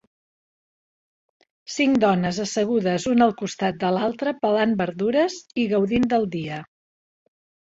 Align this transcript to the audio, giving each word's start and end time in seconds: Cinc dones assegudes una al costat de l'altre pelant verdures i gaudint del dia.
Cinc 1.73 1.99
dones 2.03 2.39
assegudes 2.45 3.05
una 3.11 3.27
al 3.27 3.35
costat 3.43 3.77
de 3.85 3.93
l'altre 3.99 4.35
pelant 4.47 4.75
verdures 4.81 5.37
i 5.63 5.69
gaudint 5.77 6.09
del 6.17 6.27
dia. 6.39 6.65